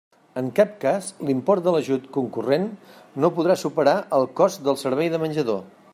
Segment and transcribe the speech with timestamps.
[0.39, 2.65] En cap cas l'import de l'ajut concurrent
[3.25, 5.63] no podrà superar el cost del servei de menjador.